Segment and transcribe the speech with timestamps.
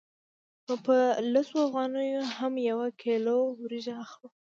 [0.67, 0.95] نو په
[1.33, 4.27] لسو افغانیو هم یوه کیلو وریجې اخلو